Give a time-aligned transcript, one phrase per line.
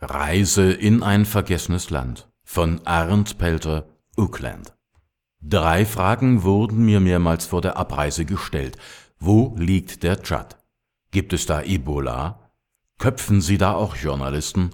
[0.00, 4.72] Reise in ein vergessenes Land von Arndt Pelter, Oakland.
[5.42, 8.76] Drei Fragen wurden mir mehrmals vor der Abreise gestellt.
[9.18, 10.56] Wo liegt der Tschad?
[11.10, 12.52] Gibt es da Ebola?
[12.98, 14.70] Köpfen Sie da auch Journalisten?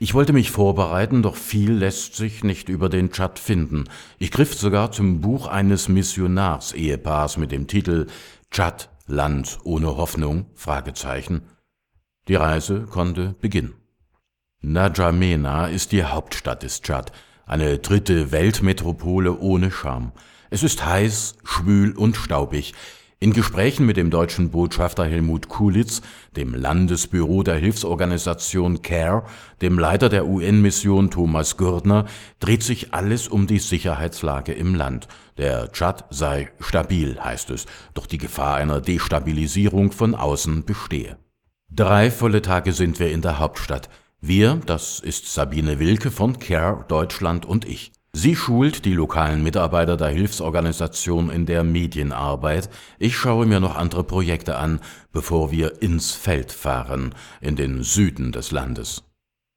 [0.00, 3.84] Ich wollte mich vorbereiten, doch viel lässt sich nicht über den Tschad finden.
[4.18, 8.08] Ich griff sogar zum Buch eines Missionars-Ehepaars mit dem Titel
[8.50, 10.46] Tschad, Land ohne Hoffnung?
[12.26, 13.79] Die Reise konnte beginnen.
[14.62, 17.12] N'Djamena ist die Hauptstadt des Tschad,
[17.46, 20.12] eine dritte Weltmetropole ohne Charme.
[20.50, 22.74] Es ist heiß, schwül und staubig.
[23.20, 26.02] In Gesprächen mit dem deutschen Botschafter Helmut Kulitz,
[26.36, 29.24] dem Landesbüro der Hilfsorganisation CARE,
[29.62, 32.04] dem Leiter der UN-Mission Thomas Gürdner,
[32.38, 35.08] dreht sich alles um die Sicherheitslage im Land.
[35.38, 41.16] Der Tschad sei stabil, heißt es, doch die Gefahr einer Destabilisierung von außen bestehe.
[41.70, 43.88] Drei volle Tage sind wir in der Hauptstadt.
[44.22, 47.90] Wir, das ist Sabine Wilke von CARE Deutschland und ich.
[48.12, 52.68] Sie schult die lokalen Mitarbeiter der Hilfsorganisation in der Medienarbeit.
[52.98, 58.30] Ich schaue mir noch andere Projekte an, bevor wir ins Feld fahren, in den Süden
[58.30, 59.04] des Landes.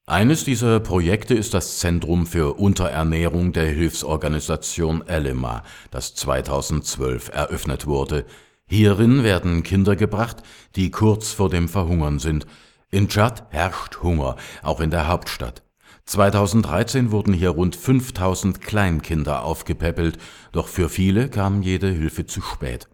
[0.06, 8.26] Eines dieser Projekte ist das Zentrum für Unterernährung der Hilfsorganisation Elema, das 2012 eröffnet wurde.
[8.66, 10.38] Hierin werden Kinder gebracht,
[10.78, 12.46] die kurz vor dem Verhungern sind,
[12.94, 15.64] in Tschad herrscht Hunger, auch in der Hauptstadt.
[16.06, 20.20] 2013 wurden hier rund 5000 Kleinkinder aufgepäppelt,
[20.52, 22.88] doch für viele kam jede Hilfe zu spät.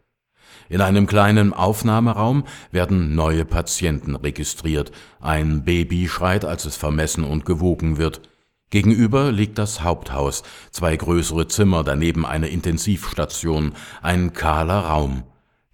[0.70, 4.92] In einem kleinen Aufnahmeraum werden neue Patienten registriert.
[5.20, 8.22] Ein Baby schreit, als es vermessen und gewogen wird.
[8.70, 15.24] Gegenüber liegt das Haupthaus, zwei größere Zimmer, daneben eine Intensivstation, ein kahler Raum.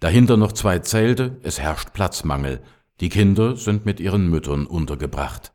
[0.00, 2.60] Dahinter noch zwei Zelte, es herrscht Platzmangel.
[3.00, 5.52] Die Kinder sind mit ihren Müttern untergebracht.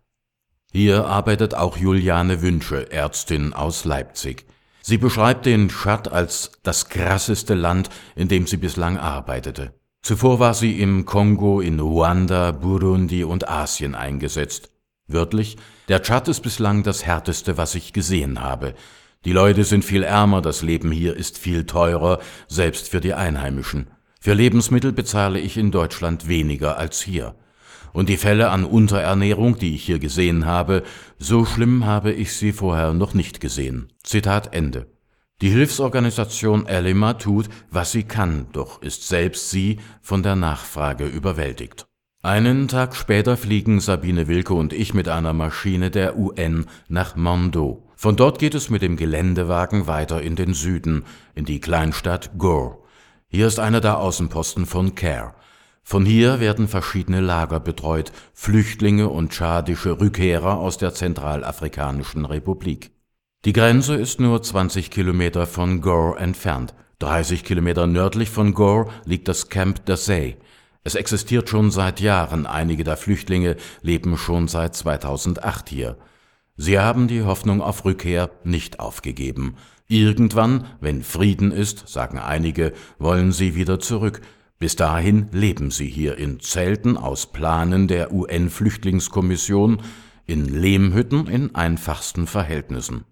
[0.72, 4.46] Hier arbeitet auch Juliane Wünsche, Ärztin aus Leipzig.
[4.82, 9.74] Sie beschreibt den Tschad als das krasseste Land, in dem sie bislang arbeitete.
[10.04, 14.72] Zuvor war sie im Kongo, in Ruanda, Burundi und Asien eingesetzt.
[15.08, 15.58] Wörtlich,
[15.90, 18.74] der Tschad ist bislang das härteste, was ich gesehen habe.
[19.26, 23.88] Die Leute sind viel ärmer, das Leben hier ist viel teurer, selbst für die Einheimischen.
[24.24, 27.34] Für Lebensmittel bezahle ich in Deutschland weniger als hier.
[27.92, 30.84] Und die Fälle an Unterernährung, die ich hier gesehen habe,
[31.18, 33.92] so schlimm habe ich sie vorher noch nicht gesehen.
[34.04, 34.86] Zitat Ende.
[35.42, 41.88] Die Hilfsorganisation Elima tut, was sie kann, doch ist selbst sie von der Nachfrage überwältigt.
[42.22, 47.90] Einen Tag später fliegen Sabine Wilke und ich mit einer Maschine der UN nach Mondo.
[47.96, 52.78] Von dort geht es mit dem Geländewagen weiter in den Süden, in die Kleinstadt Gore.
[53.34, 55.34] Hier ist einer der Außenposten von CARE.
[55.84, 62.92] Von hier werden verschiedene Lager betreut, Flüchtlinge und tschadische Rückkehrer aus der Zentralafrikanischen Republik.
[63.46, 66.76] Die Grenze ist nur 20 Kilometer von Gore entfernt.
[67.00, 70.36] 30 Kilometer nördlich von Gore liegt das Camp d'Assay.
[70.84, 75.98] Es existiert schon seit Jahren, einige der Flüchtlinge leben schon seit 2008 hier.
[76.58, 79.56] Sie haben die Hoffnung auf Rückkehr nicht aufgegeben.
[79.92, 84.22] Irgendwann, wenn Frieden ist, sagen einige, wollen sie wieder zurück.
[84.58, 89.82] Bis dahin leben sie hier in Zelten aus Planen der UN-Flüchtlingskommission,
[90.26, 93.04] in Lehmhütten in einfachsten Verhältnissen.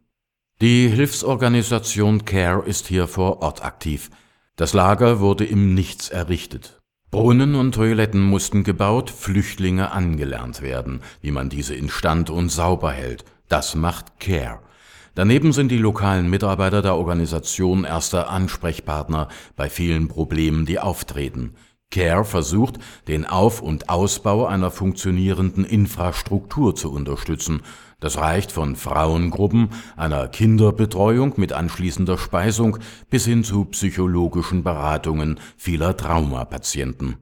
[0.61, 4.09] Die Hilfsorganisation CARE ist hier vor Ort aktiv.
[4.55, 6.79] Das Lager wurde im Nichts errichtet.
[7.11, 13.25] Brunnen und Toiletten mussten gebaut, Flüchtlinge angelernt werden, wie man diese instand und sauber hält.
[13.49, 14.61] Das macht CARE.
[15.19, 21.55] Daneben sind die lokalen Mitarbeiter der Organisation erster Ansprechpartner bei vielen Problemen, die auftreten.
[21.91, 22.77] CARE versucht,
[23.09, 27.63] den Auf- und Ausbau einer funktionierenden Infrastruktur zu unterstützen.
[27.99, 32.77] Das reicht von Frauengruppen, einer Kinderbetreuung mit anschließender Speisung
[33.09, 37.17] bis hin zu psychologischen Beratungen vieler Traumapatienten.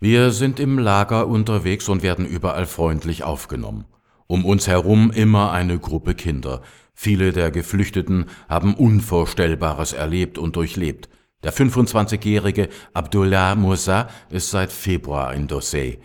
[0.00, 3.86] Wir sind im Lager unterwegs und werden überall freundlich aufgenommen.
[4.26, 6.62] Um uns herum immer eine Gruppe Kinder.
[6.94, 11.08] Viele der Geflüchteten haben Unvorstellbares erlebt und durchlebt.
[11.42, 16.00] Der 25-jährige Abdullah Musa ist seit Februar in Dossey.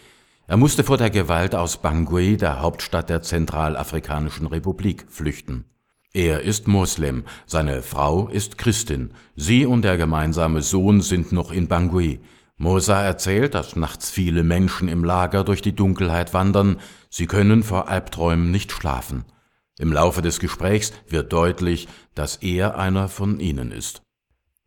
[0.45, 5.65] Er musste vor der Gewalt aus Bangui, der Hauptstadt der Zentralafrikanischen Republik, flüchten.
[6.13, 9.13] Er ist Moslem, seine Frau ist Christin.
[9.37, 12.19] Sie und der gemeinsame Sohn sind noch in Bangui.
[12.61, 16.79] Mosa erzählt, dass nachts viele Menschen im Lager durch die Dunkelheit wandern.
[17.09, 19.25] Sie können vor Albträumen nicht schlafen.
[19.79, 24.03] Im Laufe des Gesprächs wird deutlich, dass er einer von ihnen ist.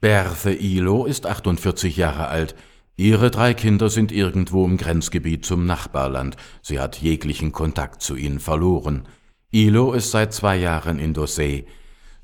[0.00, 2.56] Berthe Ilo ist 48 Jahre alt.
[2.96, 6.36] Ihre drei Kinder sind irgendwo im Grenzgebiet zum Nachbarland.
[6.62, 9.06] Sie hat jeglichen Kontakt zu ihnen verloren.
[9.52, 11.64] Ilo ist seit zwei Jahren in Dosay.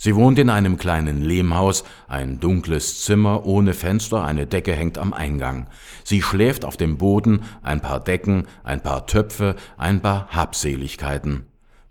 [0.03, 5.13] Sie wohnt in einem kleinen Lehmhaus, ein dunkles Zimmer ohne Fenster, eine Decke hängt am
[5.13, 5.67] Eingang.
[6.05, 11.45] Sie schläft auf dem Boden, ein paar Decken, ein paar Töpfe, ein paar Habseligkeiten.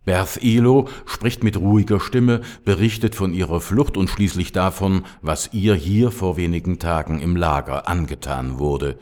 [0.05, 5.75] Berth Ilo spricht mit ruhiger Stimme, berichtet von ihrer Flucht und schließlich davon, was ihr
[5.75, 8.97] hier vor wenigen Tagen im Lager angetan wurde.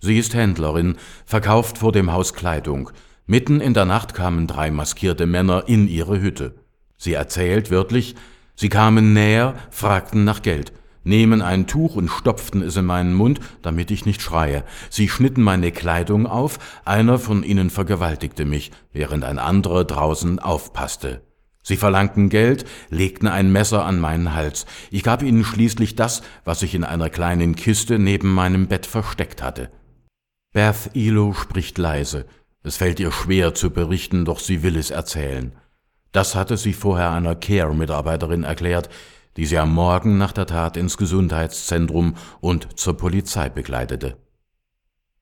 [0.00, 0.96] Sie ist Händlerin,
[1.26, 2.92] verkauft vor dem Haus Kleidung.
[3.26, 6.54] Mitten in der Nacht kamen drei maskierte Männer in ihre Hütte.
[6.96, 8.16] Sie erzählt wörtlich,
[8.60, 10.72] Sie kamen näher, fragten nach Geld,
[11.04, 14.64] nehmen ein Tuch und stopften es in meinen Mund, damit ich nicht schreie.
[14.90, 21.22] Sie schnitten meine Kleidung auf, einer von ihnen vergewaltigte mich, während ein anderer draußen aufpasste.
[21.62, 24.66] Sie verlangten Geld, legten ein Messer an meinen Hals.
[24.90, 29.40] Ich gab ihnen schließlich das, was ich in einer kleinen Kiste neben meinem Bett versteckt
[29.40, 29.70] hatte.
[30.52, 32.26] Beth Elo spricht leise.
[32.64, 35.52] Es fällt ihr schwer zu berichten, doch sie will es erzählen.
[36.12, 38.88] Das hatte sie vorher einer Care-Mitarbeiterin erklärt,
[39.36, 44.16] die sie am Morgen nach der Tat ins Gesundheitszentrum und zur Polizei begleitete.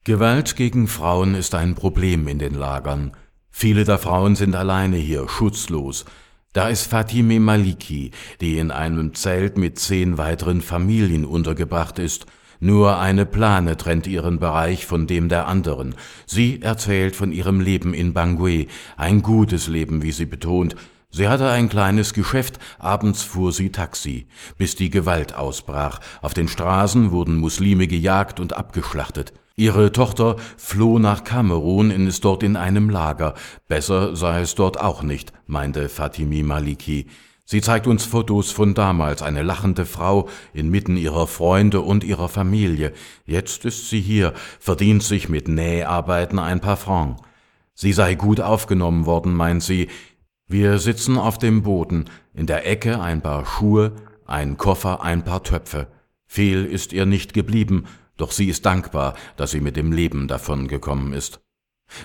[0.04, 3.12] Gewalt gegen Frauen ist ein Problem in den Lagern.
[3.50, 6.04] Viele der Frauen sind alleine hier, schutzlos.
[6.52, 12.26] Da ist Fatime Maliki, die in einem Zelt mit zehn weiteren Familien untergebracht ist
[12.60, 15.94] nur eine Plane trennt ihren Bereich von dem der anderen.
[16.26, 20.76] Sie erzählt von ihrem Leben in Bangui, ein gutes Leben, wie sie betont.
[21.10, 24.26] Sie hatte ein kleines Geschäft, abends fuhr sie Taxi,
[24.58, 26.00] bis die Gewalt ausbrach.
[26.20, 29.32] Auf den Straßen wurden Muslime gejagt und abgeschlachtet.
[29.58, 33.32] Ihre Tochter floh nach Kamerun und ist dort in einem Lager.
[33.68, 37.06] Besser sei es dort auch nicht, meinte Fatimi Maliki.
[37.48, 42.92] Sie zeigt uns Fotos von damals, eine lachende Frau inmitten ihrer Freunde und ihrer Familie.
[43.24, 47.22] Jetzt ist sie hier, verdient sich mit Näharbeiten ein paar Francs.
[47.72, 49.88] Sie sei gut aufgenommen worden, meint sie.
[50.48, 53.92] Wir sitzen auf dem Boden, in der Ecke ein paar Schuhe,
[54.24, 55.86] ein Koffer, ein paar Töpfe.
[56.26, 57.84] Viel ist ihr nicht geblieben,
[58.16, 61.40] doch sie ist dankbar, dass sie mit dem Leben davongekommen ist.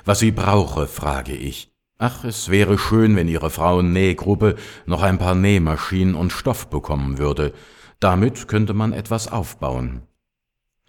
[0.06, 1.71] Was sie brauche, frage ich.
[2.04, 4.56] Ach, es wäre schön, wenn Ihre Frauennähgruppe
[4.88, 7.54] noch ein paar Nähmaschinen und Stoff bekommen würde.
[8.00, 10.02] Damit könnte man etwas aufbauen.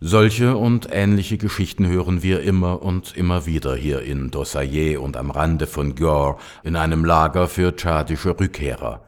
[0.01, 5.31] Solche und ähnliche Geschichten hören wir immer und immer wieder hier in Dossayer und am
[5.31, 9.05] Rande von Gore in einem Lager für tschadische Rückkehrer.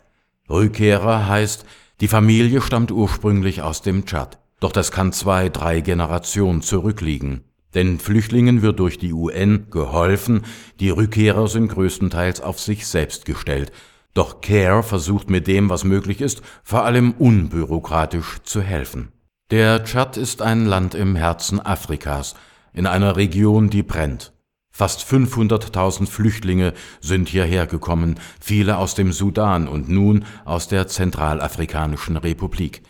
[0.50, 1.64] Rückkehrer heißt,
[2.02, 7.44] die Familie stammt ursprünglich aus dem Tschad, doch das kann zwei, drei Generationen zurückliegen.
[7.74, 10.42] Denn Flüchtlingen wird durch die UN geholfen,
[10.80, 13.72] die Rückkehrer sind größtenteils auf sich selbst gestellt.
[14.14, 19.08] Doch CARE versucht mit dem, was möglich ist, vor allem unbürokratisch zu helfen.
[19.50, 22.34] Der Tschad ist ein Land im Herzen Afrikas,
[22.72, 24.32] in einer Region, die brennt.
[24.70, 32.16] Fast 500.000 Flüchtlinge sind hierher gekommen, viele aus dem Sudan und nun aus der Zentralafrikanischen
[32.16, 32.82] Republik.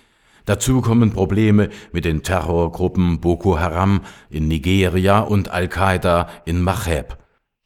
[0.45, 7.19] Dazu kommen Probleme mit den Terrorgruppen Boko Haram in Nigeria und Al-Qaida in Maghreb.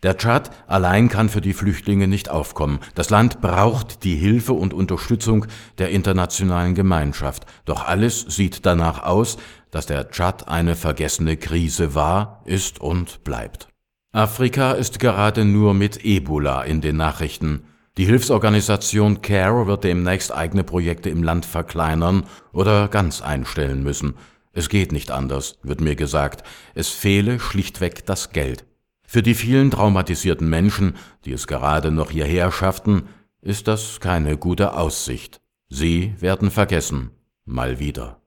[0.04, 2.78] Der Tschad allein kann für die Flüchtlinge nicht aufkommen.
[2.94, 5.46] Das Land braucht die Hilfe und Unterstützung
[5.78, 7.46] der internationalen Gemeinschaft.
[7.64, 9.38] Doch alles sieht danach aus,
[9.72, 13.68] dass der Tschad eine vergessene Krise war, ist und bleibt.
[14.12, 17.64] Afrika ist gerade nur mit Ebola in den Nachrichten.
[17.98, 24.14] Die Hilfsorganisation CARE wird demnächst eigene Projekte im Land verkleinern oder ganz einstellen müssen.
[24.52, 26.44] Es geht nicht anders, wird mir gesagt.
[26.76, 28.64] Es fehle schlichtweg das Geld.
[29.04, 30.94] Für die vielen traumatisierten Menschen,
[31.24, 33.08] die es gerade noch hierher schafften,
[33.42, 35.40] ist das keine gute Aussicht.
[35.68, 37.10] Sie werden vergessen.
[37.46, 38.20] Mal wieder.